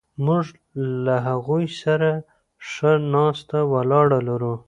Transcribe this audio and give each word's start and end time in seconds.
موږ 0.25 0.45
له 1.05 1.15
هغوی 1.27 1.65
سره 1.81 2.11
ښه 2.69 2.91
ناسته 3.13 3.59
ولاړه 3.73 4.19
لرو. 4.27 4.53